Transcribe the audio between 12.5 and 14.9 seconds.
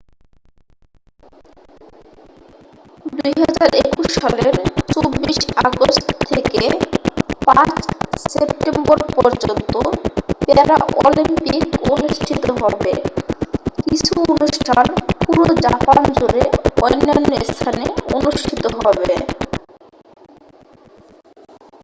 হবে কিছু অনুষ্ঠান